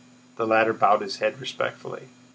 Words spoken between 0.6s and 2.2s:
bowed his head respectfully.